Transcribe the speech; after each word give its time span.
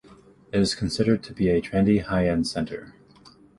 It 0.51 0.59
is 0.59 0.73
considered 0.73 1.21
to 1.25 1.31
be 1.31 1.49
a 1.49 1.61
trendy 1.61 2.01
high-end 2.01 2.47
center. 2.47 2.95